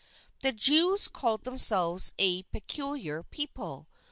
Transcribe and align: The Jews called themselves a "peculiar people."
The 0.39 0.51
Jews 0.51 1.07
called 1.07 1.43
themselves 1.43 2.11
a 2.17 2.41
"peculiar 2.41 3.21
people." 3.21 3.87